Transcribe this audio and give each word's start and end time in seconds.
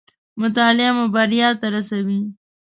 مطالعه 0.41 0.91
مو 0.97 1.05
بريا 1.15 1.49
ته 1.59 1.67
راسوي 1.73 2.21